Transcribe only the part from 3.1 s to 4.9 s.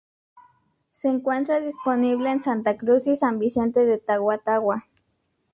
San Vicente de Tagua Tagua.